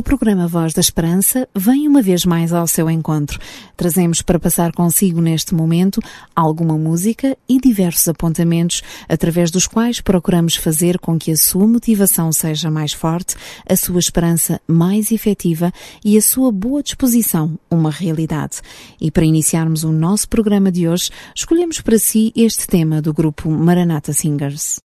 O 0.00 0.02
programa 0.02 0.48
Voz 0.48 0.72
da 0.72 0.80
Esperança 0.80 1.46
vem 1.54 1.86
uma 1.86 2.00
vez 2.00 2.24
mais 2.24 2.54
ao 2.54 2.66
seu 2.66 2.88
encontro. 2.88 3.38
Trazemos 3.76 4.22
para 4.22 4.40
passar 4.40 4.72
consigo 4.72 5.20
neste 5.20 5.54
momento 5.54 6.00
alguma 6.34 6.78
música 6.78 7.36
e 7.46 7.60
diversos 7.60 8.08
apontamentos 8.08 8.80
através 9.06 9.50
dos 9.50 9.66
quais 9.66 10.00
procuramos 10.00 10.56
fazer 10.56 10.98
com 10.98 11.18
que 11.18 11.30
a 11.30 11.36
sua 11.36 11.66
motivação 11.66 12.32
seja 12.32 12.70
mais 12.70 12.94
forte, 12.94 13.36
a 13.68 13.76
sua 13.76 13.98
esperança 13.98 14.58
mais 14.66 15.12
efetiva 15.12 15.70
e 16.02 16.16
a 16.16 16.22
sua 16.22 16.50
boa 16.50 16.82
disposição 16.82 17.58
uma 17.70 17.90
realidade. 17.90 18.62
E 18.98 19.10
para 19.10 19.26
iniciarmos 19.26 19.84
o 19.84 19.92
nosso 19.92 20.30
programa 20.30 20.72
de 20.72 20.88
hoje, 20.88 21.10
escolhemos 21.36 21.82
para 21.82 21.98
si 21.98 22.32
este 22.34 22.66
tema 22.66 23.02
do 23.02 23.12
grupo 23.12 23.50
Maranata 23.50 24.14
Singers. 24.14 24.80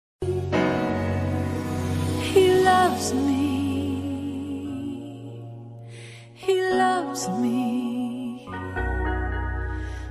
He 2.34 2.64
loves 2.64 3.12
me. 3.12 3.41
He 6.46 6.60
loves 6.60 7.30
me. 7.30 8.48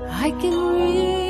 I 0.08 0.30
can 0.30 0.54
really 0.74 1.29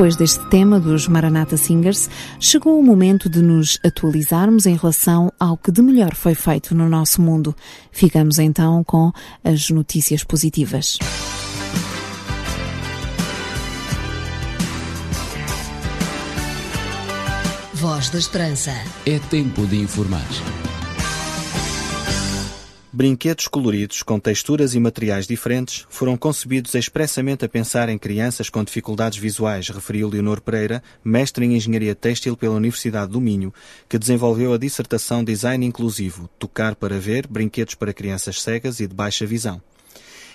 depois 0.00 0.16
deste 0.16 0.42
tema 0.46 0.80
dos 0.80 1.06
Maranata 1.06 1.58
Singers, 1.58 2.08
chegou 2.40 2.80
o 2.80 2.82
momento 2.82 3.28
de 3.28 3.42
nos 3.42 3.78
atualizarmos 3.84 4.64
em 4.64 4.74
relação 4.74 5.30
ao 5.38 5.58
que 5.58 5.70
de 5.70 5.82
melhor 5.82 6.14
foi 6.14 6.34
feito 6.34 6.74
no 6.74 6.88
nosso 6.88 7.20
mundo. 7.20 7.54
Ficamos 7.92 8.38
então 8.38 8.82
com 8.82 9.12
as 9.44 9.68
notícias 9.68 10.24
positivas. 10.24 10.96
Voz 17.74 18.08
da 18.08 18.18
Esperança. 18.18 18.72
É 19.04 19.18
tempo 19.18 19.66
de 19.66 19.82
informar. 19.82 20.24
Brinquedos 23.00 23.48
coloridos 23.48 24.02
com 24.02 24.20
texturas 24.20 24.74
e 24.74 24.78
materiais 24.78 25.26
diferentes 25.26 25.86
foram 25.88 26.18
concebidos 26.18 26.74
expressamente 26.74 27.42
a 27.42 27.48
pensar 27.48 27.88
em 27.88 27.96
crianças 27.96 28.50
com 28.50 28.62
dificuldades 28.62 29.18
visuais, 29.18 29.70
referiu 29.70 30.06
Leonor 30.06 30.42
Pereira, 30.42 30.82
mestre 31.02 31.46
em 31.46 31.56
Engenharia 31.56 31.94
Têxtil 31.94 32.36
pela 32.36 32.56
Universidade 32.56 33.10
do 33.10 33.18
Minho, 33.18 33.54
que 33.88 33.98
desenvolveu 33.98 34.52
a 34.52 34.58
dissertação 34.58 35.24
Design 35.24 35.64
Inclusivo, 35.64 36.28
Tocar 36.38 36.74
para 36.74 37.00
Ver, 37.00 37.26
Brinquedos 37.26 37.74
para 37.74 37.94
Crianças 37.94 38.42
Cegas 38.42 38.80
e 38.80 38.86
de 38.86 38.94
Baixa 38.94 39.24
Visão. 39.24 39.62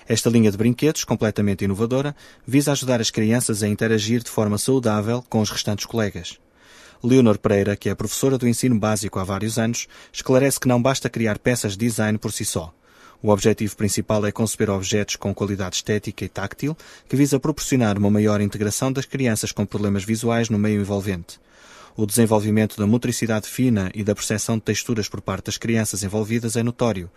Esta 0.07 0.31
linha 0.31 0.49
de 0.49 0.57
brinquedos, 0.57 1.03
completamente 1.03 1.66
inovadora, 1.66 2.16
visa 2.47 2.72
ajudar 2.72 2.99
as 2.99 3.11
crianças 3.11 3.61
a 3.61 3.67
interagir 3.67 4.23
de 4.23 4.31
forma 4.31 4.57
saudável 4.57 5.23
com 5.29 5.40
os 5.40 5.51
restantes 5.51 5.85
colegas. 5.85 6.40
Leonor 7.05 7.37
Pereira, 7.37 7.75
que 7.75 7.87
é 7.87 7.93
professora 7.93 8.35
do 8.35 8.47
ensino 8.47 8.79
básico 8.79 9.19
há 9.19 9.23
vários 9.23 9.59
anos, 9.59 9.87
esclarece 10.11 10.59
que 10.59 10.67
não 10.67 10.81
basta 10.81 11.07
criar 11.07 11.37
peças 11.37 11.73
de 11.73 11.85
design 11.85 12.17
por 12.17 12.31
si 12.31 12.43
só. 12.43 12.73
O 13.22 13.29
objetivo 13.29 13.75
principal 13.75 14.25
é 14.25 14.31
conceber 14.31 14.72
objetos 14.72 15.16
com 15.16 15.34
qualidade 15.34 15.75
estética 15.75 16.25
e 16.25 16.29
táctil, 16.29 16.75
que 17.07 17.16
visa 17.16 17.40
proporcionar 17.40 17.97
uma 17.97 18.09
maior 18.09 18.41
integração 18.41 18.91
das 18.91 19.05
crianças 19.05 19.52
com 19.52 19.66
problemas 19.66 20.03
visuais 20.03 20.49
no 20.49 20.57
meio 20.57 20.81
envolvente. 20.81 21.40
O 21.97 22.05
desenvolvimento 22.05 22.77
da 22.77 22.85
motricidade 22.85 23.47
fina 23.47 23.89
e 23.95 24.03
da 24.03 24.13
percepção 24.13 24.57
de 24.57 24.63
texturas 24.63 25.07
por 25.07 25.21
parte 25.21 25.45
das 25.45 25.57
crianças 25.57 26.03
envolvidas 26.03 26.57
é 26.57 26.61
notório. 26.61 27.09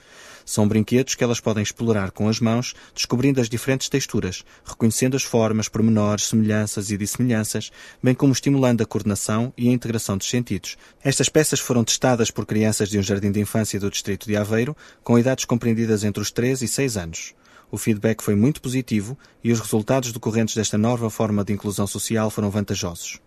São 0.47 0.69
brinquedos 0.69 1.17
que 1.17 1.25
elas 1.25 1.41
podem 1.41 1.65
explorar 1.65 2.13
com 2.13 2.29
as 2.29 2.39
mãos, 2.39 2.77
descobrindo 2.95 3.41
as 3.41 3.49
diferentes 3.49 3.89
texturas, 3.89 4.45
reconhecendo 4.65 5.17
as 5.17 5.25
formas, 5.25 5.69
pormenores, 5.69 6.27
semelhanças 6.27 6.93
e 6.93 6.97
dissemelhanças, 6.97 7.73
bem 8.01 8.15
como 8.15 8.33
estimulando 8.33 8.81
a 8.81 8.87
coordenação 8.87 9.53
e 9.59 9.69
a 9.69 9.73
integração 9.73 10.17
dos 10.17 10.31
sentidos. 10.31 10.77
Estas 11.03 11.29
peças 11.29 11.59
foram 11.59 11.83
testadas 11.83 12.31
por 12.31 12.47
crianças 12.47 12.89
de 12.89 13.01
um 13.01 13.03
jardim 13.03 13.33
de 13.33 13.41
infância 13.41 13.81
do 13.81 13.91
distrito 13.91 14.29
de 14.29 14.37
Aveiro, 14.37 14.77
com 15.03 15.19
idades 15.19 15.45
compreendidas 15.45 16.05
entre 16.05 16.23
os 16.23 16.31
3 16.31 16.63
e 16.63 16.69
6 16.69 16.97
anos. 16.97 17.35
O 17.69 17.77
feedback 17.77 18.23
foi 18.23 18.37
muito 18.37 18.63
positivo 18.63 19.19
e 19.43 19.51
os 19.51 19.59
resultados 19.59 20.13
decorrentes 20.13 20.55
desta 20.55 20.79
nova 20.79 21.11
forma 21.11 21.45
de 21.45 21.53
inclusão 21.53 21.87
social 21.89 22.31
foram 22.31 22.49
vantajosos. 22.49 23.19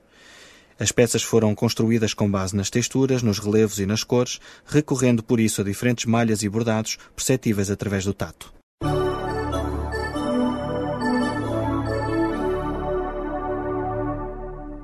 As 0.79 0.91
peças 0.91 1.23
foram 1.23 1.53
construídas 1.53 2.13
com 2.13 2.29
base 2.29 2.55
nas 2.55 2.69
texturas, 2.69 3.21
nos 3.21 3.39
relevos 3.39 3.79
e 3.79 3.85
nas 3.85 4.03
cores, 4.03 4.39
recorrendo 4.65 5.23
por 5.23 5.39
isso 5.39 5.61
a 5.61 5.63
diferentes 5.63 6.05
malhas 6.05 6.43
e 6.43 6.49
bordados 6.49 6.97
perceptíveis 7.15 7.69
através 7.69 8.05
do 8.05 8.13
tato. 8.13 8.53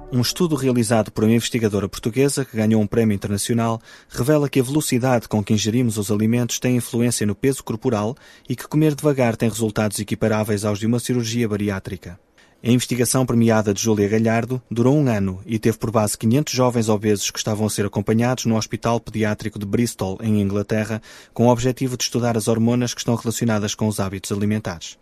Um 0.10 0.22
estudo 0.22 0.56
realizado 0.56 1.12
por 1.12 1.26
uma 1.26 1.34
investigadora 1.34 1.90
portuguesa 1.90 2.46
que 2.46 2.56
ganhou 2.56 2.82
um 2.82 2.88
prémio 2.88 3.14
internacional 3.14 3.82
revela 4.10 4.50
que 4.50 4.60
a 4.60 4.64
velocidade 4.64 5.28
com 5.28 5.44
que 5.44 5.54
ingerimos 5.54 5.98
os 5.98 6.10
alimentos 6.10 6.60
tem 6.60 6.78
influência 6.78 7.28
no 7.28 7.36
peso 7.36 7.62
corporal 7.62 8.16
e 8.48 8.56
que 8.56 8.68
comer 8.68 8.96
devagar 8.96 9.36
tem 9.36 9.50
resultados 9.50 10.00
equiparáveis 10.00 10.64
aos 10.64 10.80
de 10.80 10.88
uma 10.88 11.00
cirurgia 11.00 11.48
bariátrica. 11.48 12.18
A 12.64 12.72
investigação 12.72 13.24
premiada 13.24 13.72
de 13.72 13.80
Júlia 13.80 14.10
Galhardo 14.10 14.60
durou 14.70 14.98
um 14.98 15.08
ano 15.08 15.40
e 15.46 15.60
teve 15.60 15.78
por 15.78 15.92
base 15.92 16.18
500 16.18 16.52
jovens 16.52 16.90
obesos 16.90 17.30
que 17.30 17.38
estavam 17.38 17.68
a 17.68 17.70
ser 17.70 17.86
acompanhados 17.86 18.46
no 18.46 18.58
Hospital 18.58 19.00
Pediátrico 19.00 19.60
de 19.60 19.66
Bristol, 19.66 20.18
em 20.24 20.42
Inglaterra, 20.42 21.00
com 21.36 21.46
o 21.46 21.52
objetivo 21.52 21.96
de 21.96 22.04
estudar 22.04 22.36
as 22.36 22.48
hormonas 22.48 22.96
que 22.96 23.00
estão 23.00 23.14
relacionadas 23.14 23.76
com 23.76 23.88
os 23.88 24.00
hábitos 24.00 24.32
alimentares. 24.32 24.98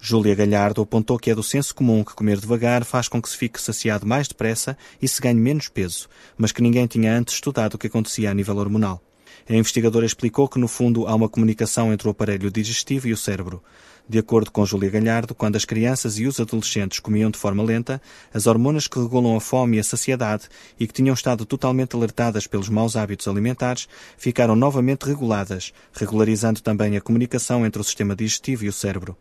Júlia 0.00 0.34
Galhardo 0.34 0.80
apontou 0.80 1.18
que 1.18 1.30
é 1.30 1.34
do 1.34 1.42
senso 1.42 1.74
comum 1.74 2.02
que 2.02 2.14
comer 2.14 2.38
devagar 2.38 2.84
faz 2.84 3.06
com 3.06 3.20
que 3.20 3.28
se 3.28 3.36
fique 3.36 3.60
saciado 3.60 4.06
mais 4.06 4.26
depressa 4.26 4.76
e 5.00 5.06
se 5.06 5.20
ganhe 5.20 5.38
menos 5.38 5.68
peso, 5.68 6.08
mas 6.38 6.52
que 6.52 6.62
ninguém 6.62 6.86
tinha 6.86 7.14
antes 7.14 7.34
estudado 7.34 7.74
o 7.74 7.78
que 7.78 7.86
acontecia 7.86 8.30
a 8.30 8.34
nível 8.34 8.56
hormonal. 8.56 9.02
A 9.48 9.54
investigadora 9.54 10.06
explicou 10.06 10.48
que, 10.48 10.58
no 10.58 10.66
fundo, 10.66 11.06
há 11.06 11.14
uma 11.14 11.28
comunicação 11.28 11.92
entre 11.92 12.08
o 12.08 12.10
aparelho 12.10 12.50
digestivo 12.50 13.08
e 13.08 13.12
o 13.12 13.16
cérebro. 13.16 13.62
De 14.06 14.18
acordo 14.18 14.50
com 14.50 14.66
Júlia 14.66 14.90
Galhardo, 14.90 15.34
quando 15.34 15.56
as 15.56 15.64
crianças 15.64 16.18
e 16.18 16.26
os 16.26 16.38
adolescentes 16.38 17.00
comiam 17.00 17.30
de 17.30 17.38
forma 17.38 17.62
lenta, 17.62 18.02
as 18.34 18.46
hormonas 18.46 18.86
que 18.86 18.98
regulam 18.98 19.34
a 19.34 19.40
fome 19.40 19.78
e 19.78 19.80
a 19.80 19.84
saciedade 19.84 20.46
e 20.78 20.86
que 20.86 20.92
tinham 20.92 21.14
estado 21.14 21.46
totalmente 21.46 21.96
alertadas 21.96 22.46
pelos 22.46 22.68
maus 22.68 22.96
hábitos 22.96 23.26
alimentares 23.26 23.88
ficaram 24.18 24.54
novamente 24.54 25.06
reguladas, 25.06 25.72
regularizando 25.94 26.60
também 26.60 26.98
a 26.98 27.00
comunicação 27.00 27.64
entre 27.64 27.80
o 27.80 27.84
sistema 27.84 28.14
digestivo 28.14 28.66
e 28.66 28.68
o 28.68 28.72
cérebro. 28.74 29.16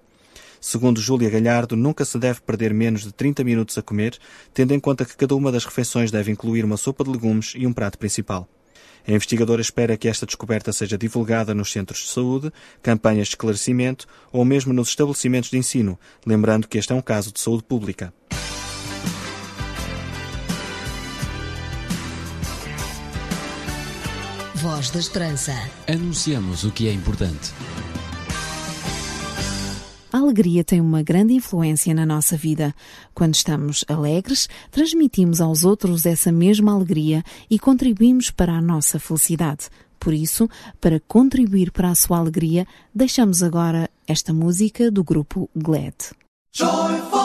Segundo 0.60 1.00
Júlia 1.00 1.30
Galhardo, 1.30 1.78
nunca 1.78 2.04
se 2.04 2.18
deve 2.20 2.42
perder 2.42 2.74
menos 2.74 3.04
de 3.04 3.14
30 3.14 3.42
minutos 3.46 3.78
a 3.78 3.82
comer, 3.82 4.18
tendo 4.54 4.74
em 4.74 4.80
conta 4.82 5.06
que 5.06 5.16
cada 5.16 5.34
uma 5.34 5.50
das 5.50 5.64
refeições 5.64 6.12
deve 6.12 6.30
incluir 6.30 6.66
uma 6.66 6.76
sopa 6.76 7.06
de 7.06 7.10
legumes 7.10 7.54
e 7.56 7.66
um 7.66 7.72
prato 7.72 7.98
principal. 7.98 8.50
A 9.08 9.12
investigadora 9.12 9.62
espera 9.62 9.98
que 9.98 10.08
esta 10.08 10.26
descoberta 10.26 10.72
seja 10.72 10.98
divulgada 10.98 11.54
nos 11.54 11.72
centros 11.72 12.00
de 12.00 12.08
saúde, 12.08 12.52
campanhas 12.82 13.28
de 13.28 13.34
esclarecimento 13.34 14.08
ou 14.32 14.46
mesmo 14.46 14.74
nos 14.74 14.90
estabelecimentos 14.90 15.50
de 15.50 15.58
ensino, 15.58 16.00
lembrando 16.26 16.68
que 16.68 16.78
este 16.78 16.94
é 16.94 16.96
um 16.96 17.02
caso 17.02 17.32
de 17.32 17.40
saúde 17.40 17.64
pública. 17.64 18.14
Voz 24.56 24.92
da 24.92 25.00
Esperança. 25.00 25.54
Anunciamos 25.88 26.64
o 26.64 26.72
que 26.72 26.88
é 26.88 26.94
importante. 26.94 27.52
A 30.14 30.20
alegria 30.20 30.64
tem 30.64 30.80
uma 30.80 31.02
grande 31.02 31.34
influência 31.34 31.92
na 31.92 32.06
nossa 32.06 32.38
vida. 32.38 32.72
Quando 33.16 33.34
estamos 33.34 33.84
alegres, 33.88 34.48
transmitimos 34.70 35.42
aos 35.42 35.64
outros 35.64 36.06
essa 36.06 36.32
mesma 36.32 36.72
alegria 36.72 37.24
e 37.50 37.58
contribuímos 37.58 38.30
para 38.30 38.54
a 38.54 38.62
nossa 38.62 39.00
felicidade. 39.00 39.70
Por 40.00 40.14
isso, 40.14 40.48
para 40.80 41.00
contribuir 41.00 41.72
para 41.72 41.90
a 41.90 41.96
sua 41.96 42.20
alegria, 42.20 42.68
deixamos 42.94 43.42
agora 43.42 43.90
esta 44.08 44.32
música 44.32 44.92
do 44.92 45.04
grupo 45.04 45.50
Glad. 45.56 45.96
Joyful. 46.52 47.23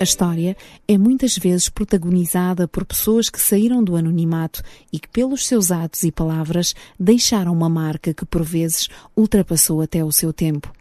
A 0.00 0.02
história 0.02 0.56
é 0.88 0.96
muitas 0.96 1.36
vezes 1.36 1.68
protagonizada 1.68 2.66
por 2.66 2.86
pessoas 2.86 3.28
que 3.28 3.38
saíram 3.38 3.84
do 3.84 3.96
anonimato 3.96 4.62
e 4.90 4.98
que, 4.98 5.06
pelos 5.06 5.46
seus 5.46 5.70
atos 5.70 6.04
e 6.04 6.10
palavras, 6.10 6.74
deixaram 6.98 7.52
uma 7.52 7.68
marca 7.68 8.14
que, 8.14 8.24
por 8.24 8.42
vezes, 8.42 8.88
ultrapassou 9.14 9.82
até 9.82 10.02
o 10.02 10.10
seu 10.10 10.32
tempo. 10.32 10.72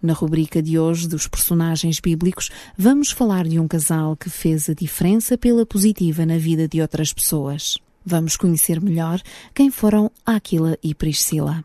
Na 0.00 0.12
rubrica 0.12 0.62
de 0.62 0.78
hoje 0.78 1.08
dos 1.08 1.26
personagens 1.26 1.98
bíblicos, 1.98 2.50
vamos 2.76 3.10
falar 3.10 3.48
de 3.48 3.58
um 3.58 3.66
casal 3.66 4.16
que 4.16 4.30
fez 4.30 4.70
a 4.70 4.74
diferença 4.74 5.36
pela 5.36 5.66
positiva 5.66 6.24
na 6.24 6.38
vida 6.38 6.68
de 6.68 6.80
outras 6.80 7.12
pessoas. 7.12 7.76
Vamos 8.06 8.36
conhecer 8.36 8.80
melhor 8.80 9.20
quem 9.52 9.70
foram 9.70 10.10
Áquila 10.24 10.78
e 10.82 10.94
Priscila. 10.94 11.64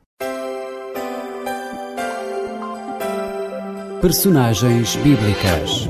Personagens 4.01 4.95
bíblicas. 4.97 5.87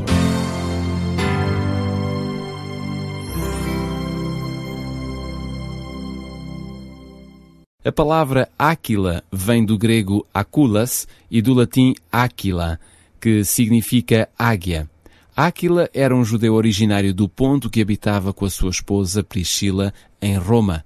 A 7.85 7.91
palavra 7.91 8.47
Áquila 8.57 9.21
vem 9.29 9.65
do 9.65 9.77
grego 9.77 10.25
aculas 10.33 11.05
e 11.29 11.41
do 11.41 11.53
latim 11.53 11.93
aquila, 12.09 12.79
que 13.19 13.43
significa 13.43 14.29
águia. 14.39 14.89
Áquila 15.35 15.89
era 15.93 16.15
um 16.15 16.23
judeu 16.23 16.53
originário 16.53 17.13
do 17.13 17.27
Ponto 17.27 17.69
que 17.69 17.81
habitava 17.81 18.31
com 18.31 18.45
a 18.45 18.49
sua 18.49 18.69
esposa 18.69 19.21
Priscila 19.21 19.93
em 20.21 20.37
Roma 20.37 20.85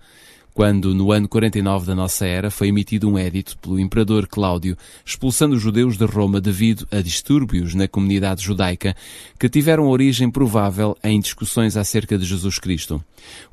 quando, 0.58 0.92
no 0.92 1.12
ano 1.12 1.28
49 1.28 1.86
da 1.86 1.94
nossa 1.94 2.26
era, 2.26 2.50
foi 2.50 2.70
emitido 2.70 3.08
um 3.08 3.16
édito 3.16 3.56
pelo 3.60 3.80
imperador 3.80 4.26
Cláudio 4.26 4.76
expulsando 5.06 5.56
os 5.56 5.62
judeus 5.62 6.00
de 6.00 6.06
Roma 6.06 6.42
devido 6.42 6.88
a 6.90 7.00
distúrbios 7.00 7.76
na 7.76 7.88
comunidade 7.88 8.44
judaica 8.44 8.96
que 9.40 9.48
tiveram 9.48 9.88
origem 9.88 10.32
provável 10.32 10.98
em 11.04 11.20
discussões 11.20 11.78
acerca 11.78 12.18
de 12.18 12.26
Jesus 12.26 12.58
Cristo. 12.58 13.00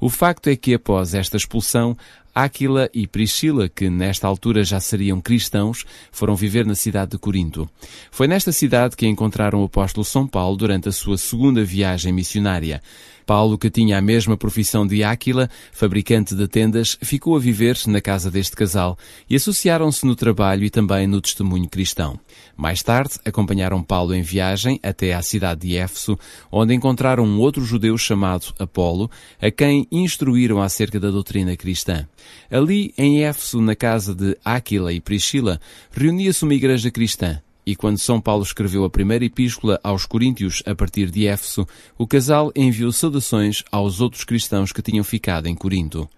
O 0.00 0.08
facto 0.08 0.48
é 0.48 0.56
que, 0.56 0.72
após 0.72 1.12
esta 1.12 1.36
expulsão, 1.36 1.94
Áquila 2.34 2.88
e 2.92 3.06
Priscila, 3.06 3.68
que 3.68 3.90
nesta 3.90 4.26
altura 4.26 4.64
já 4.64 4.80
seriam 4.80 5.20
cristãos, 5.20 5.84
foram 6.10 6.34
viver 6.34 6.64
na 6.64 6.74
cidade 6.74 7.12
de 7.12 7.18
Corinto. 7.18 7.68
Foi 8.10 8.26
nesta 8.26 8.50
cidade 8.50 8.96
que 8.96 9.06
encontraram 9.06 9.60
o 9.60 9.66
apóstolo 9.66 10.04
São 10.06 10.26
Paulo 10.26 10.56
durante 10.56 10.88
a 10.88 10.92
sua 10.92 11.18
segunda 11.18 11.62
viagem 11.62 12.14
missionária. 12.14 12.82
Paulo, 13.26 13.58
que 13.58 13.70
tinha 13.70 13.98
a 13.98 14.02
mesma 14.02 14.36
profissão 14.36 14.86
de 14.86 15.02
Áquila, 15.02 15.48
fabricante 15.72 16.34
de 16.34 16.46
tendas, 16.46 16.98
ficou 17.02 17.36
a 17.36 17.40
viver 17.40 17.78
na 17.86 18.00
casa 18.00 18.30
deste 18.30 18.54
casal 18.54 18.98
e 19.28 19.36
associaram-se 19.36 20.06
no 20.06 20.14
trabalho 20.14 20.64
e 20.64 20.70
também 20.70 21.06
no 21.06 21.20
testemunho 21.20 21.68
cristão. 21.68 22.18
Mais 22.56 22.82
tarde, 22.82 23.14
acompanharam 23.24 23.82
Paulo 23.82 24.14
em 24.14 24.22
viagem 24.22 24.78
até 24.82 25.14
à 25.14 25.22
cidade 25.22 25.62
de 25.62 25.76
Éfeso, 25.76 26.18
onde 26.50 26.74
encontraram 26.74 27.24
um 27.24 27.38
outro 27.38 27.64
judeu 27.64 27.96
chamado 27.98 28.54
Apolo, 28.58 29.10
a 29.40 29.50
quem 29.50 29.86
instruíram 29.90 30.60
acerca 30.60 31.00
da 31.00 31.10
doutrina 31.10 31.56
cristã. 31.56 32.06
Ali, 32.50 32.94
em 32.96 33.24
Éfeso, 33.24 33.60
na 33.60 33.74
casa 33.74 34.14
de 34.14 34.36
Áquila 34.44 34.92
e 34.92 35.00
Priscila, 35.00 35.60
reunia-se 35.90 36.44
uma 36.44 36.54
igreja 36.54 36.90
cristã. 36.90 37.40
E 37.66 37.74
quando 37.74 37.98
São 37.98 38.20
Paulo 38.20 38.42
escreveu 38.42 38.84
a 38.84 38.90
primeira 38.90 39.24
epístola 39.24 39.80
aos 39.82 40.04
Coríntios 40.04 40.62
a 40.66 40.74
partir 40.74 41.10
de 41.10 41.26
Éfeso, 41.26 41.66
o 41.96 42.06
casal 42.06 42.52
enviou 42.54 42.92
saudações 42.92 43.62
aos 43.72 44.00
outros 44.00 44.24
cristãos 44.24 44.70
que 44.70 44.82
tinham 44.82 45.04
ficado 45.04 45.46
em 45.46 45.54
Corinto. 45.54 46.08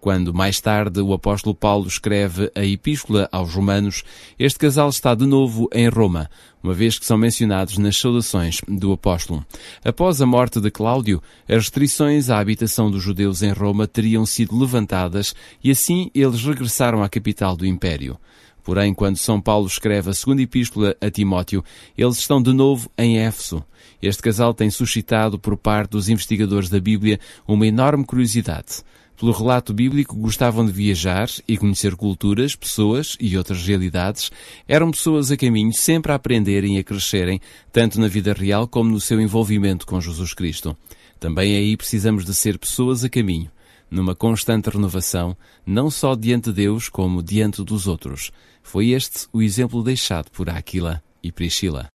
Quando 0.00 0.32
mais 0.32 0.60
tarde 0.60 1.00
o 1.00 1.12
apóstolo 1.12 1.54
Paulo 1.54 1.88
escreve 1.88 2.52
a 2.54 2.64
epístola 2.64 3.28
aos 3.32 3.52
Romanos, 3.52 4.04
este 4.38 4.56
casal 4.56 4.88
está 4.88 5.12
de 5.12 5.26
novo 5.26 5.68
em 5.72 5.88
Roma, 5.88 6.30
uma 6.62 6.72
vez 6.72 6.98
que 6.98 7.04
são 7.04 7.18
mencionados 7.18 7.78
nas 7.78 7.96
saudações 7.96 8.60
do 8.68 8.92
apóstolo. 8.92 9.44
Após 9.84 10.22
a 10.22 10.26
morte 10.26 10.60
de 10.60 10.70
Cláudio, 10.70 11.20
as 11.48 11.56
restrições 11.56 12.30
à 12.30 12.38
habitação 12.38 12.90
dos 12.90 13.02
judeus 13.02 13.42
em 13.42 13.50
Roma 13.50 13.88
teriam 13.88 14.24
sido 14.24 14.56
levantadas 14.56 15.34
e 15.62 15.70
assim 15.72 16.12
eles 16.14 16.44
regressaram 16.44 17.02
à 17.02 17.08
capital 17.08 17.56
do 17.56 17.66
império. 17.66 18.16
Porém, 18.62 18.92
quando 18.92 19.16
São 19.16 19.40
Paulo 19.40 19.66
escreve 19.66 20.10
a 20.10 20.14
segunda 20.14 20.42
epístola 20.42 20.96
a 21.00 21.10
Timóteo, 21.10 21.64
eles 21.96 22.18
estão 22.18 22.42
de 22.42 22.52
novo 22.52 22.90
em 22.98 23.18
Éfeso. 23.18 23.64
Este 24.02 24.22
casal 24.22 24.52
tem 24.52 24.70
suscitado 24.70 25.38
por 25.38 25.56
parte 25.56 25.92
dos 25.92 26.08
investigadores 26.08 26.68
da 26.68 26.78
Bíblia 26.78 27.18
uma 27.46 27.66
enorme 27.66 28.04
curiosidade. 28.04 28.82
Pelo 29.18 29.32
relato 29.32 29.74
bíblico, 29.74 30.14
gostavam 30.14 30.64
de 30.64 30.70
viajar 30.70 31.28
e 31.48 31.56
conhecer 31.56 31.96
culturas, 31.96 32.54
pessoas 32.54 33.16
e 33.18 33.36
outras 33.36 33.66
realidades. 33.66 34.30
Eram 34.68 34.92
pessoas 34.92 35.32
a 35.32 35.36
caminho, 35.36 35.72
sempre 35.72 36.12
a 36.12 36.14
aprenderem 36.14 36.76
e 36.76 36.78
a 36.78 36.84
crescerem, 36.84 37.40
tanto 37.72 38.00
na 38.00 38.06
vida 38.06 38.32
real 38.32 38.68
como 38.68 38.90
no 38.90 39.00
seu 39.00 39.20
envolvimento 39.20 39.84
com 39.84 40.00
Jesus 40.00 40.32
Cristo. 40.34 40.76
Também 41.18 41.56
aí 41.56 41.76
precisamos 41.76 42.24
de 42.24 42.32
ser 42.32 42.58
pessoas 42.58 43.02
a 43.02 43.08
caminho, 43.08 43.50
numa 43.90 44.14
constante 44.14 44.70
renovação, 44.70 45.36
não 45.66 45.90
só 45.90 46.14
diante 46.14 46.50
de 46.50 46.62
Deus, 46.62 46.88
como 46.88 47.22
diante 47.22 47.62
dos 47.64 47.86
outros. 47.86 48.30
Foi 48.62 48.90
este 48.90 49.26
o 49.32 49.40
exemplo 49.40 49.82
deixado 49.82 50.30
por 50.30 50.50
Aquila 50.50 51.02
e 51.22 51.32
Priscila. 51.32 51.88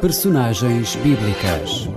Personagens 0.00 0.96
bíblicas. 0.96 1.88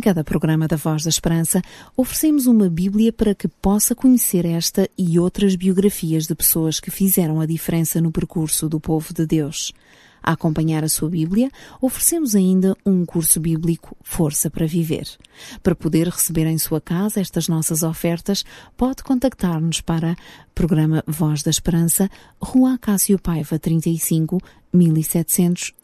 Em 0.00 0.02
cada 0.02 0.24
programa 0.24 0.66
da 0.66 0.76
Voz 0.76 1.02
da 1.02 1.10
Esperança, 1.10 1.60
oferecemos 1.94 2.46
uma 2.46 2.70
Bíblia 2.70 3.12
para 3.12 3.34
que 3.34 3.46
possa 3.46 3.94
conhecer 3.94 4.46
esta 4.46 4.88
e 4.96 5.18
outras 5.18 5.54
biografias 5.54 6.26
de 6.26 6.34
pessoas 6.34 6.80
que 6.80 6.90
fizeram 6.90 7.38
a 7.38 7.44
diferença 7.44 8.00
no 8.00 8.10
percurso 8.10 8.66
do 8.66 8.80
povo 8.80 9.12
de 9.12 9.26
Deus. 9.26 9.74
A 10.22 10.32
acompanhar 10.32 10.82
a 10.84 10.88
sua 10.88 11.10
Bíblia, 11.10 11.50
oferecemos 11.82 12.34
ainda 12.34 12.74
um 12.84 13.04
curso 13.04 13.38
bíblico 13.38 13.94
Força 14.02 14.48
para 14.48 14.66
Viver. 14.66 15.06
Para 15.62 15.74
poder 15.74 16.08
receber 16.08 16.46
em 16.46 16.56
sua 16.56 16.80
casa 16.80 17.20
estas 17.20 17.46
nossas 17.46 17.82
ofertas, 17.82 18.42
pode 18.78 19.02
contactar-nos 19.02 19.82
para 19.82 20.16
Programa 20.54 21.04
Voz 21.06 21.42
da 21.42 21.50
Esperança, 21.50 22.10
Rua 22.40 22.78
Cássio 22.78 23.18
Paiva 23.18 23.58
35, 23.58 24.38
1700 24.72 25.74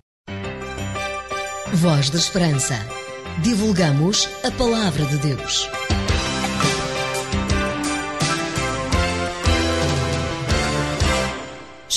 Voz 1.74 2.10
da 2.10 2.18
Esperança. 2.18 2.76
Divulgamos 3.44 4.30
a 4.44 4.50
palavra 4.52 5.06
de 5.06 5.18
Deus. 5.18 5.70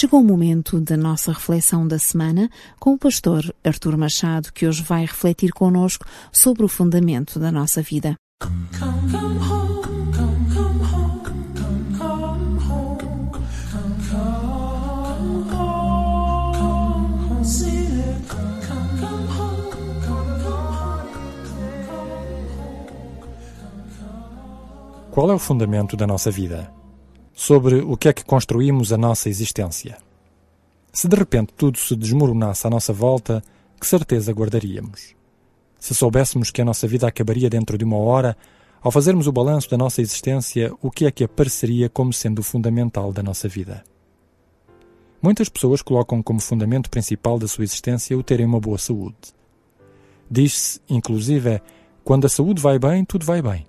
Chegou 0.00 0.20
o 0.20 0.24
momento 0.24 0.80
da 0.80 0.96
nossa 0.96 1.32
reflexão 1.32 1.84
da 1.84 1.98
semana 1.98 2.48
com 2.78 2.92
o 2.92 2.98
pastor 2.98 3.52
Artur 3.64 3.98
Machado, 3.98 4.52
que 4.52 4.64
hoje 4.64 4.80
vai 4.80 5.00
refletir 5.00 5.50
connosco 5.50 6.06
sobre 6.30 6.64
o 6.64 6.68
fundamento 6.68 7.40
da 7.40 7.50
nossa 7.50 7.82
vida. 7.82 8.14
Qual 25.10 25.28
é 25.28 25.34
o 25.34 25.38
fundamento 25.40 25.96
da 25.96 26.06
nossa 26.06 26.30
vida? 26.30 26.77
Sobre 27.40 27.76
o 27.76 27.96
que 27.96 28.08
é 28.08 28.12
que 28.12 28.24
construímos 28.24 28.92
a 28.92 28.98
nossa 28.98 29.28
existência? 29.28 29.96
Se 30.92 31.06
de 31.06 31.14
repente 31.14 31.52
tudo 31.56 31.78
se 31.78 31.94
desmoronasse 31.94 32.66
à 32.66 32.70
nossa 32.70 32.92
volta, 32.92 33.44
que 33.80 33.86
certeza 33.86 34.32
guardaríamos? 34.32 35.14
Se 35.78 35.94
soubéssemos 35.94 36.50
que 36.50 36.60
a 36.60 36.64
nossa 36.64 36.88
vida 36.88 37.06
acabaria 37.06 37.48
dentro 37.48 37.78
de 37.78 37.84
uma 37.84 37.96
hora, 37.96 38.36
ao 38.82 38.90
fazermos 38.90 39.28
o 39.28 39.32
balanço 39.32 39.70
da 39.70 39.78
nossa 39.78 40.02
existência, 40.02 40.74
o 40.82 40.90
que 40.90 41.06
é 41.06 41.12
que 41.12 41.22
apareceria 41.22 41.88
como 41.88 42.12
sendo 42.12 42.40
o 42.40 42.42
fundamental 42.42 43.12
da 43.12 43.22
nossa 43.22 43.46
vida? 43.46 43.84
Muitas 45.22 45.48
pessoas 45.48 45.80
colocam 45.80 46.20
como 46.20 46.40
fundamento 46.40 46.90
principal 46.90 47.38
da 47.38 47.46
sua 47.46 47.62
existência 47.62 48.18
o 48.18 48.22
terem 48.24 48.46
uma 48.46 48.58
boa 48.58 48.78
saúde. 48.78 49.14
Diz-se, 50.28 50.80
inclusive, 50.88 51.62
quando 52.02 52.24
a 52.24 52.28
saúde 52.28 52.60
vai 52.60 52.80
bem, 52.80 53.04
tudo 53.04 53.24
vai 53.24 53.40
bem. 53.40 53.64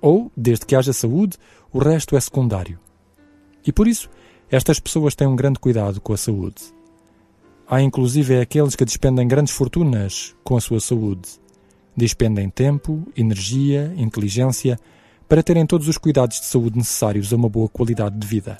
Ou, 0.00 0.32
desde 0.36 0.66
que 0.66 0.74
haja 0.74 0.92
saúde, 0.92 1.38
o 1.72 1.78
resto 1.78 2.16
é 2.16 2.20
secundário. 2.20 2.82
E 3.66 3.72
por 3.72 3.88
isso, 3.88 4.10
estas 4.50 4.78
pessoas 4.78 5.14
têm 5.14 5.26
um 5.26 5.36
grande 5.36 5.58
cuidado 5.58 6.00
com 6.00 6.12
a 6.12 6.16
saúde. 6.16 6.62
Há 7.66 7.80
inclusive 7.80 8.38
aqueles 8.38 8.76
que 8.76 8.84
despendem 8.84 9.26
grandes 9.26 9.54
fortunas 9.54 10.34
com 10.44 10.56
a 10.56 10.60
sua 10.60 10.80
saúde. 10.80 11.28
Despendem 11.96 12.50
tempo, 12.50 13.06
energia, 13.16 13.92
inteligência 13.96 14.78
para 15.28 15.42
terem 15.42 15.64
todos 15.64 15.88
os 15.88 15.96
cuidados 15.96 16.38
de 16.40 16.46
saúde 16.46 16.76
necessários 16.76 17.32
a 17.32 17.36
uma 17.36 17.48
boa 17.48 17.68
qualidade 17.68 18.18
de 18.18 18.26
vida. 18.26 18.58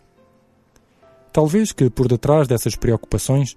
Talvez 1.33 1.73
que 1.73 1.91
por 1.91 2.09
detrás 2.09 2.49
dessas 2.49 2.77
preocupações 2.77 3.57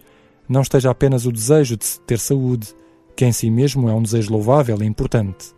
não 0.50 0.62
esteja 0.62 0.90
apenas 0.90 1.26
o 1.26 1.32
desejo 1.32 1.78
de 1.78 2.00
ter 2.02 2.20
saúde, 2.20 2.74
que 3.16 3.26
em 3.26 3.32
si 3.32 3.50
mesmo 3.50 3.88
é 3.90 3.94
um 3.94 4.02
desejo 4.02 4.32
louvável 4.32 4.82
e 4.82 4.86
importante, 4.86 5.54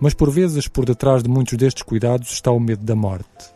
mas 0.00 0.14
por 0.14 0.30
vezes 0.30 0.68
por 0.68 0.84
detrás 0.84 1.22
de 1.22 1.28
muitos 1.28 1.56
destes 1.56 1.82
cuidados 1.82 2.30
está 2.30 2.50
o 2.50 2.60
medo 2.60 2.84
da 2.84 2.94
morte. 2.94 3.55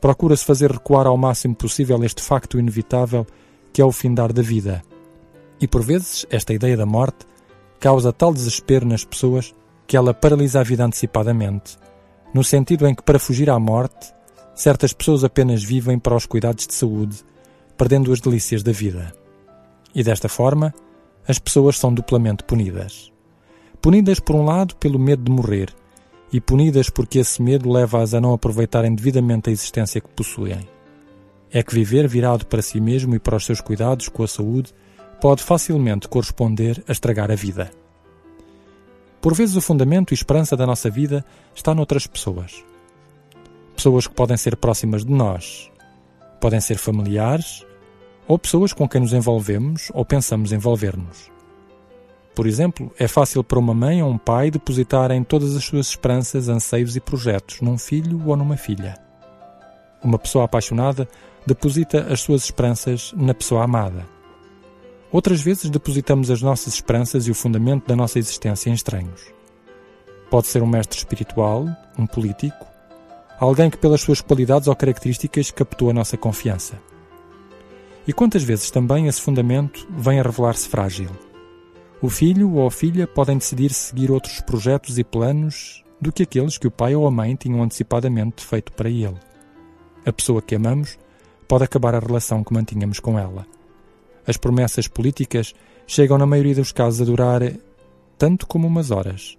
Procura-se 0.00 0.44
fazer 0.44 0.72
recuar 0.72 1.06
ao 1.06 1.16
máximo 1.16 1.54
possível 1.54 2.02
este 2.04 2.22
facto 2.22 2.58
inevitável 2.58 3.26
que 3.72 3.82
é 3.82 3.84
o 3.84 3.92
findar 3.92 4.32
da 4.32 4.42
vida. 4.42 4.82
E 5.60 5.68
por 5.68 5.82
vezes 5.82 6.26
esta 6.30 6.54
ideia 6.54 6.76
da 6.76 6.86
morte 6.86 7.26
causa 7.78 8.12
tal 8.12 8.32
desespero 8.32 8.86
nas 8.86 9.04
pessoas 9.04 9.54
que 9.86 9.96
ela 9.96 10.14
paralisa 10.14 10.60
a 10.60 10.62
vida 10.62 10.84
antecipadamente, 10.84 11.76
no 12.32 12.44
sentido 12.44 12.86
em 12.86 12.94
que 12.94 13.02
para 13.02 13.18
fugir 13.18 13.50
à 13.50 13.58
morte, 13.58 14.12
certas 14.54 14.92
pessoas 14.92 15.24
apenas 15.24 15.62
vivem 15.62 15.98
para 15.98 16.14
os 16.14 16.26
cuidados 16.26 16.66
de 16.66 16.74
saúde, 16.74 17.24
perdendo 17.76 18.12
as 18.12 18.20
delícias 18.20 18.62
da 18.62 18.72
vida. 18.72 19.12
E 19.94 20.02
desta 20.02 20.28
forma, 20.28 20.72
as 21.26 21.38
pessoas 21.38 21.78
são 21.78 21.92
duplamente 21.92 22.44
punidas. 22.44 23.12
Punidas, 23.82 24.20
por 24.20 24.36
um 24.36 24.44
lado, 24.44 24.76
pelo 24.76 24.98
medo 24.98 25.24
de 25.24 25.30
morrer, 25.30 25.74
e 26.32 26.40
punidas 26.40 26.88
porque 26.88 27.18
esse 27.18 27.42
medo 27.42 27.70
leva-as 27.70 28.14
a 28.14 28.20
não 28.20 28.32
aproveitarem 28.32 28.94
devidamente 28.94 29.50
a 29.50 29.52
existência 29.52 30.00
que 30.00 30.08
possuem. 30.08 30.68
É 31.52 31.62
que 31.62 31.74
viver 31.74 32.06
virado 32.06 32.46
para 32.46 32.62
si 32.62 32.80
mesmo 32.80 33.14
e 33.14 33.18
para 33.18 33.36
os 33.36 33.44
seus 33.44 33.60
cuidados 33.60 34.08
com 34.08 34.22
a 34.22 34.28
saúde 34.28 34.72
pode 35.20 35.42
facilmente 35.42 36.08
corresponder 36.08 36.82
a 36.88 36.92
estragar 36.92 37.30
a 37.30 37.34
vida. 37.34 37.70
Por 39.20 39.34
vezes, 39.34 39.56
o 39.56 39.60
fundamento 39.60 40.12
e 40.12 40.14
esperança 40.14 40.56
da 40.56 40.66
nossa 40.66 40.88
vida 40.88 41.24
está 41.54 41.74
noutras 41.74 42.06
pessoas. 42.06 42.64
Pessoas 43.76 44.06
que 44.06 44.14
podem 44.14 44.36
ser 44.36 44.56
próximas 44.56 45.04
de 45.04 45.12
nós, 45.12 45.70
podem 46.40 46.60
ser 46.60 46.78
familiares 46.78 47.66
ou 48.26 48.38
pessoas 48.38 48.72
com 48.72 48.88
quem 48.88 49.00
nos 49.00 49.12
envolvemos 49.12 49.90
ou 49.92 50.04
pensamos 50.04 50.52
envolver-nos. 50.52 51.30
Por 52.40 52.46
exemplo, 52.46 52.90
é 52.98 53.06
fácil 53.06 53.44
para 53.44 53.58
uma 53.58 53.74
mãe 53.74 54.02
ou 54.02 54.08
um 54.08 54.16
pai 54.16 54.50
depositarem 54.50 55.22
todas 55.22 55.54
as 55.54 55.62
suas 55.62 55.88
esperanças, 55.88 56.48
anseios 56.48 56.96
e 56.96 57.00
projetos 57.00 57.60
num 57.60 57.76
filho 57.76 58.18
ou 58.26 58.34
numa 58.34 58.56
filha. 58.56 58.96
Uma 60.02 60.18
pessoa 60.18 60.46
apaixonada 60.46 61.06
deposita 61.46 62.10
as 62.10 62.22
suas 62.22 62.44
esperanças 62.44 63.12
na 63.14 63.34
pessoa 63.34 63.64
amada. 63.64 64.08
Outras 65.12 65.42
vezes 65.42 65.68
depositamos 65.68 66.30
as 66.30 66.40
nossas 66.40 66.72
esperanças 66.72 67.26
e 67.26 67.30
o 67.30 67.34
fundamento 67.34 67.86
da 67.86 67.94
nossa 67.94 68.18
existência 68.18 68.70
em 68.70 68.72
estranhos. 68.72 69.20
Pode 70.30 70.46
ser 70.46 70.62
um 70.62 70.66
mestre 70.66 70.96
espiritual, 70.96 71.66
um 71.98 72.06
político, 72.06 72.66
alguém 73.38 73.68
que 73.68 73.76
pelas 73.76 74.00
suas 74.00 74.22
qualidades 74.22 74.66
ou 74.66 74.74
características 74.74 75.50
captou 75.50 75.90
a 75.90 75.92
nossa 75.92 76.16
confiança. 76.16 76.80
E 78.08 78.14
quantas 78.14 78.42
vezes 78.42 78.70
também 78.70 79.08
esse 79.08 79.20
fundamento 79.20 79.86
vem 79.90 80.18
a 80.18 80.22
revelar-se 80.22 80.66
frágil. 80.70 81.10
O 82.02 82.08
filho 82.08 82.54
ou 82.54 82.66
a 82.66 82.70
filha 82.70 83.06
podem 83.06 83.36
decidir 83.36 83.70
seguir 83.74 84.10
outros 84.10 84.40
projetos 84.40 84.98
e 84.98 85.04
planos 85.04 85.84
do 86.00 86.10
que 86.10 86.22
aqueles 86.22 86.56
que 86.56 86.66
o 86.66 86.70
pai 86.70 86.94
ou 86.94 87.06
a 87.06 87.10
mãe 87.10 87.36
tinham 87.36 87.62
antecipadamente 87.62 88.42
feito 88.42 88.72
para 88.72 88.88
ele. 88.88 89.18
A 90.06 90.10
pessoa 90.10 90.40
que 90.40 90.54
amamos 90.54 90.98
pode 91.46 91.64
acabar 91.64 91.94
a 91.94 91.98
relação 91.98 92.42
que 92.42 92.54
mantínhamos 92.54 93.00
com 93.00 93.18
ela. 93.18 93.46
As 94.26 94.38
promessas 94.38 94.88
políticas 94.88 95.52
chegam, 95.86 96.16
na 96.16 96.24
maioria 96.24 96.54
dos 96.54 96.72
casos, 96.72 97.02
a 97.02 97.04
durar 97.04 97.42
tanto 98.16 98.46
como 98.46 98.66
umas 98.66 98.90
horas, 98.90 99.36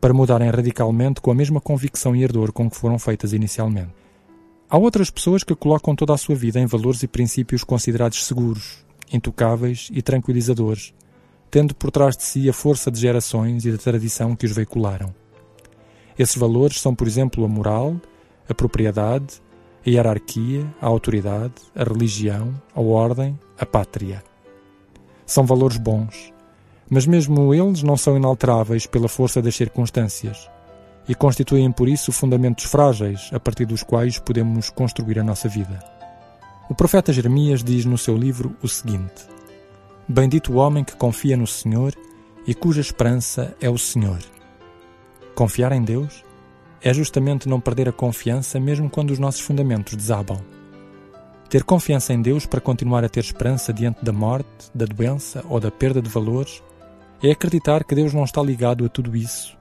para 0.00 0.14
mudarem 0.14 0.48
radicalmente 0.48 1.20
com 1.20 1.30
a 1.30 1.34
mesma 1.34 1.60
convicção 1.60 2.16
e 2.16 2.24
ardor 2.24 2.52
com 2.52 2.70
que 2.70 2.76
foram 2.76 2.98
feitas 2.98 3.34
inicialmente. 3.34 3.92
Há 4.70 4.78
outras 4.78 5.10
pessoas 5.10 5.44
que 5.44 5.54
colocam 5.54 5.94
toda 5.94 6.14
a 6.14 6.18
sua 6.18 6.34
vida 6.34 6.58
em 6.58 6.66
valores 6.66 7.02
e 7.02 7.08
princípios 7.08 7.64
considerados 7.64 8.24
seguros, 8.24 8.82
intocáveis 9.12 9.90
e 9.92 10.00
tranquilizadores, 10.00 10.94
tendo 11.50 11.74
por 11.74 11.90
trás 11.90 12.16
de 12.16 12.22
si 12.22 12.48
a 12.48 12.52
força 12.52 12.90
de 12.90 13.00
gerações 13.00 13.64
e 13.64 13.72
da 13.72 13.78
tradição 13.78 14.36
que 14.36 14.46
os 14.46 14.52
veicularam. 14.52 15.14
Esses 16.18 16.36
valores 16.36 16.80
são, 16.80 16.94
por 16.94 17.06
exemplo, 17.06 17.44
a 17.44 17.48
moral, 17.48 17.96
a 18.48 18.54
propriedade, 18.54 19.40
a 19.86 19.90
hierarquia, 19.90 20.66
a 20.80 20.86
autoridade, 20.86 21.54
a 21.74 21.84
religião, 21.84 22.60
a 22.74 22.80
ordem, 22.80 23.38
a 23.58 23.64
pátria. 23.64 24.22
São 25.24 25.46
valores 25.46 25.76
bons, 25.76 26.32
mas 26.90 27.06
mesmo 27.06 27.54
eles 27.54 27.82
não 27.82 27.96
são 27.96 28.16
inalteráveis 28.16 28.86
pela 28.86 29.08
força 29.08 29.40
das 29.40 29.54
circunstâncias 29.54 30.48
e 31.08 31.14
constituem 31.14 31.70
por 31.72 31.88
isso 31.88 32.12
fundamentos 32.12 32.64
frágeis 32.64 33.30
a 33.32 33.40
partir 33.40 33.64
dos 33.64 33.82
quais 33.82 34.18
podemos 34.18 34.68
construir 34.70 35.18
a 35.18 35.24
nossa 35.24 35.48
vida. 35.48 35.78
O 36.68 36.74
profeta 36.74 37.12
Jeremias 37.12 37.64
diz 37.64 37.84
no 37.86 37.96
seu 37.96 38.16
livro 38.16 38.54
o 38.62 38.68
seguinte: 38.68 39.26
Bendito 40.10 40.54
o 40.54 40.56
homem 40.56 40.82
que 40.82 40.96
confia 40.96 41.36
no 41.36 41.46
Senhor 41.46 41.92
e 42.46 42.54
cuja 42.54 42.80
esperança 42.80 43.54
é 43.60 43.68
o 43.68 43.76
Senhor. 43.76 44.18
Confiar 45.34 45.70
em 45.72 45.84
Deus 45.84 46.24
é 46.80 46.94
justamente 46.94 47.46
não 47.46 47.60
perder 47.60 47.90
a 47.90 47.92
confiança 47.92 48.58
mesmo 48.58 48.88
quando 48.88 49.10
os 49.10 49.18
nossos 49.18 49.42
fundamentos 49.42 49.94
desabam. 49.94 50.40
Ter 51.50 51.62
confiança 51.62 52.14
em 52.14 52.22
Deus 52.22 52.46
para 52.46 52.58
continuar 52.58 53.04
a 53.04 53.08
ter 53.08 53.20
esperança 53.20 53.70
diante 53.70 54.02
da 54.02 54.10
morte, 54.10 54.70
da 54.74 54.86
doença 54.86 55.44
ou 55.46 55.60
da 55.60 55.70
perda 55.70 56.00
de 56.00 56.08
valores 56.08 56.62
é 57.22 57.30
acreditar 57.30 57.84
que 57.84 57.94
Deus 57.94 58.14
não 58.14 58.24
está 58.24 58.40
ligado 58.40 58.86
a 58.86 58.88
tudo 58.88 59.14
isso 59.14 59.58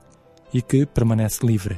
e 0.53 0.61
que 0.61 0.85
permanece 0.85 1.45
livre. 1.45 1.77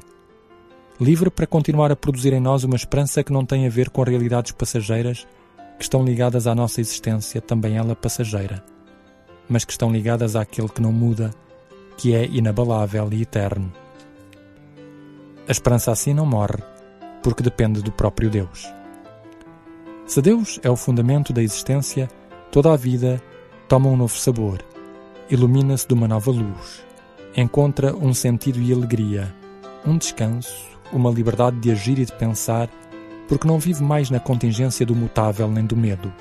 Livre 1.01 1.31
para 1.31 1.47
continuar 1.47 1.91
a 1.91 1.95
produzir 1.95 2.33
em 2.33 2.39
nós 2.39 2.63
uma 2.63 2.75
esperança 2.75 3.23
que 3.23 3.33
não 3.33 3.43
tem 3.43 3.65
a 3.65 3.69
ver 3.69 3.89
com 3.89 4.03
realidades 4.03 4.51
passageiras 4.51 5.25
que 5.79 5.85
estão 5.85 6.03
ligadas 6.03 6.45
à 6.45 6.53
nossa 6.53 6.81
existência, 6.81 7.41
também 7.41 7.77
ela 7.77 7.95
passageira, 7.95 8.61
mas 9.47 9.63
que 9.63 9.71
estão 9.71 9.89
ligadas 9.89 10.35
àquele 10.35 10.67
que 10.67 10.81
não 10.81 10.91
muda, 10.91 11.31
que 11.97 12.13
é 12.13 12.25
inabalável 12.25 13.07
e 13.13 13.21
eterno. 13.21 13.71
A 15.47 15.51
esperança 15.51 15.89
assim 15.89 16.13
não 16.13 16.25
morre, 16.25 16.61
porque 17.23 17.41
depende 17.41 17.81
do 17.81 17.93
próprio 17.93 18.29
Deus. 18.29 18.67
Se 20.05 20.21
Deus 20.21 20.59
é 20.63 20.69
o 20.69 20.75
fundamento 20.75 21.31
da 21.31 21.41
existência, 21.41 22.09
toda 22.51 22.73
a 22.73 22.75
vida 22.75 23.21
toma 23.69 23.89
um 23.89 23.95
novo 23.95 24.17
sabor, 24.17 24.59
ilumina-se 25.29 25.87
de 25.87 25.93
uma 25.93 26.09
nova 26.09 26.29
luz, 26.29 26.83
encontra 27.37 27.95
um 27.95 28.13
sentido 28.13 28.61
e 28.61 28.73
alegria, 28.73 29.33
um 29.85 29.97
descanso, 29.97 30.67
uma 30.91 31.09
liberdade 31.09 31.57
de 31.59 31.71
agir 31.71 31.99
e 31.99 32.05
de 32.05 32.11
pensar, 32.11 32.69
porque 33.29 33.47
não 33.47 33.59
vive 33.59 33.83
mais 33.83 34.09
na 34.09 34.19
contingência 34.19 34.85
do 34.85 34.95
mutável 34.95 35.47
nem 35.49 35.63
do 35.63 35.77
medo. 35.77 36.11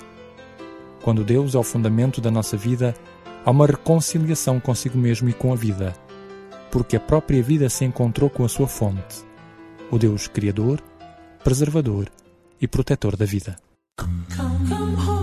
Quando 1.03 1.25
Deus 1.25 1.55
é 1.55 1.59
o 1.59 1.63
fundamento 1.63 2.21
da 2.21 2.31
nossa 2.31 2.57
vida, 2.57 2.95
há 3.45 3.51
uma 3.51 3.67
reconciliação 3.67 4.61
consigo 4.61 4.99
mesmo 4.99 5.29
e 5.29 5.33
com 5.33 5.51
a 5.53 5.57
vida, 5.57 5.95
porque 6.71 6.97
a 6.97 7.01
própria 7.01 7.43
vida 7.43 7.69
se 7.71 7.87
encontrou 7.87 8.29
com 8.29 8.45
a 8.45 8.49
sua 8.49 8.69
fonte, 8.69 9.25
o 9.91 9.99
Deus 9.99 10.29
Criador, 10.29 10.83
Preservador 11.43 12.11
e 12.61 12.69
Protetor 12.69 13.17
da 13.17 13.25
vida. 13.25 13.57
teu 14.69 15.18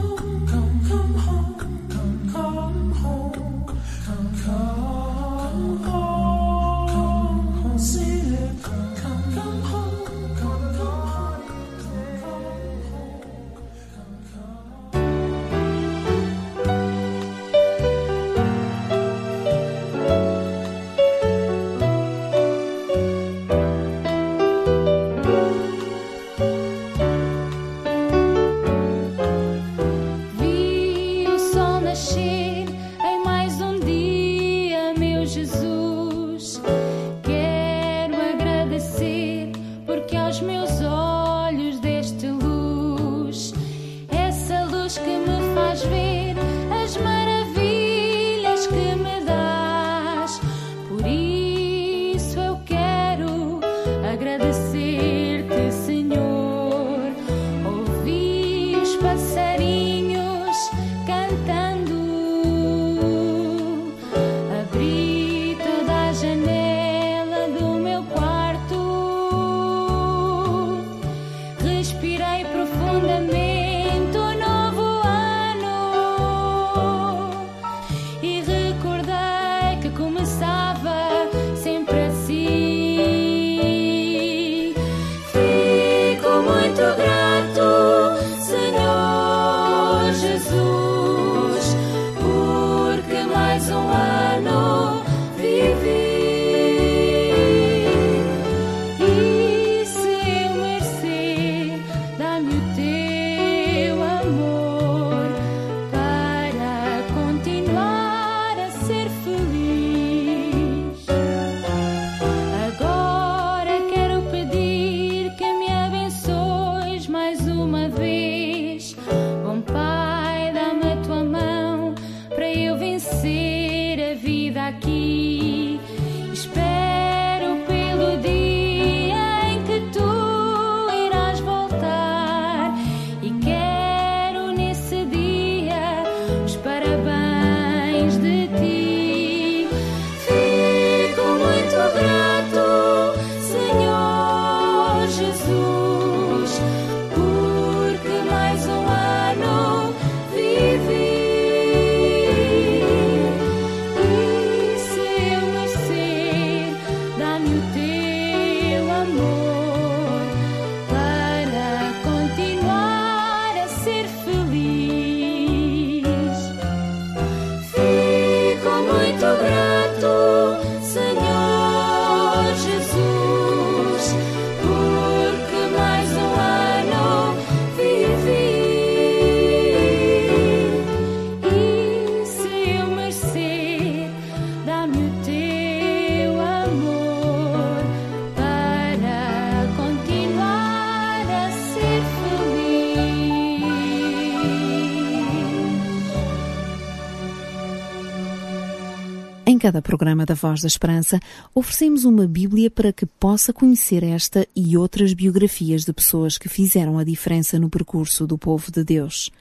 cada 199.65 199.81
programa 199.81 200.27
da 200.27 200.35
Voz 200.35 200.61
da 200.61 200.67
Esperança, 200.67 201.19
oferecemos 201.55 202.05
uma 202.05 202.27
Bíblia 202.27 202.69
para 202.69 202.93
que 202.93 203.03
possa 203.03 203.51
conhecer 203.51 204.03
esta 204.03 204.47
e 204.55 204.77
outras 204.77 205.11
biografias 205.11 205.83
de 205.83 205.91
pessoas 205.91 206.37
que 206.37 206.47
fizeram 206.47 206.99
a 206.99 207.03
diferença 207.03 207.57
no 207.57 207.67
percurso 207.67 208.27
do 208.27 208.37
povo 208.37 208.71
de 208.71 208.83
Deus. 208.83 209.31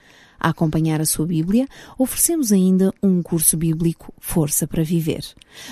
A 0.41 0.49
acompanhar 0.49 0.99
a 0.99 1.05
sua 1.05 1.27
Bíblia, 1.27 1.69
oferecemos 1.99 2.53
ainda 2.53 2.91
um 3.03 3.23
curso 3.23 3.55
bíblico 3.55 4.15
Força 4.19 4.67
para 4.67 4.83
Viver. 4.83 5.27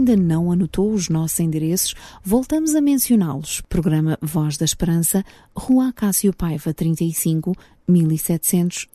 Ainda 0.08 0.16
não 0.16 0.50
anotou 0.52 0.94
os 0.94 1.10
nossos 1.10 1.42
endereços, 1.42 1.94
voltamos 2.24 2.74
a 2.76 2.82
mencioná-los. 2.82 3.60
Programa 3.68 4.18
Voz 4.22 4.56
da 4.56 4.64
Esperança, 4.64 5.26
Rua 5.56 5.90
Acácio 5.90 6.32
Paiva 6.34 6.74
35, 6.74 7.54
1700 7.86 8.88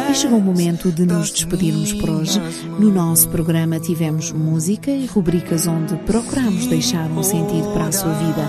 E 0.09 0.13
chegou 0.13 0.39
o 0.39 0.41
momento 0.41 0.91
de 0.91 1.05
nos 1.05 1.31
despedirmos 1.31 1.91
por 1.93 2.09
hoje. 2.09 2.39
No 2.79 2.91
nosso 2.91 3.27
programa 3.29 3.79
tivemos 3.79 4.31
música 4.31 4.89
e 4.89 5.05
rubricas 5.05 5.67
onde 5.67 5.95
procuramos 5.97 6.65
deixar 6.67 7.09
um 7.11 7.21
sentido 7.21 7.73
para 7.73 7.87
a 7.87 7.91
sua 7.91 8.13
vida. 8.13 8.41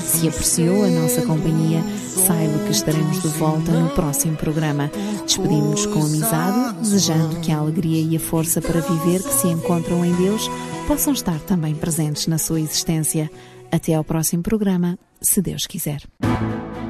Se 0.00 0.26
apreciou 0.26 0.84
a 0.84 0.88
nossa 0.88 1.22
companhia, 1.22 1.82
saiba 2.26 2.58
que 2.64 2.70
estaremos 2.70 3.20
de 3.22 3.28
volta 3.28 3.72
no 3.72 3.90
próximo 3.90 4.36
programa. 4.36 4.90
Despedimos-nos 5.26 5.86
com 5.86 6.00
amizade, 6.00 6.76
desejando 6.80 7.40
que 7.40 7.52
a 7.52 7.58
alegria 7.58 8.00
e 8.00 8.16
a 8.16 8.20
força 8.20 8.60
para 8.60 8.80
viver 8.80 9.22
que 9.22 9.34
se 9.34 9.48
encontram 9.48 10.04
em 10.04 10.14
Deus 10.14 10.50
possam 10.88 11.12
estar 11.12 11.38
também 11.40 11.74
presentes 11.74 12.26
na 12.26 12.38
sua 12.38 12.60
existência. 12.60 13.30
Até 13.70 13.94
ao 13.94 14.04
próximo 14.04 14.42
programa, 14.42 14.98
se 15.20 15.40
Deus 15.42 15.66
quiser. 15.66 16.00